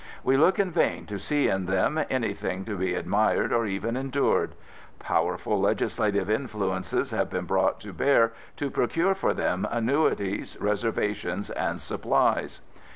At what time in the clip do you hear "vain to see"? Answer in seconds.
0.71-1.47